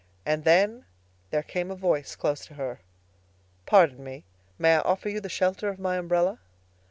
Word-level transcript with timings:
And 0.25 0.45
then—there 0.45 1.43
came 1.43 1.69
a 1.69 1.75
voice 1.75 2.15
close 2.15 2.43
to 2.47 2.55
her. 2.55 2.79
"Pardon 3.67 4.03
me—may 4.03 4.73
I 4.77 4.79
offer 4.81 5.09
you 5.09 5.21
the 5.21 5.29
shelter 5.29 5.69
of 5.69 5.77
my 5.77 5.97
umbrella?" 5.99 6.39